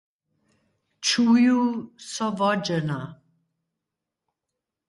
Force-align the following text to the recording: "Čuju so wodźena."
"Čuju 1.05 1.61
so 2.11 2.27
wodźena." 2.37 2.99